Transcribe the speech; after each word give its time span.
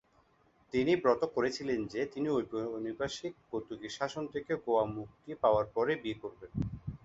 তিনি 0.73 0.91
ব্রত 0.95 1.21
করেছিলেন 1.35 1.79
যে 1.93 2.01
তিনি 2.13 2.27
ঔপনিবেশিক 2.29 3.33
পর্তুগিজ 3.51 3.91
শাসন 3.97 4.23
থেকে 4.33 4.51
গোয়া 4.65 4.83
মুক্তি 4.95 5.31
পাওয়ার 5.41 5.65
পরেই 5.75 6.01
বিয়ে 6.03 6.21
করবেন। 6.23 6.51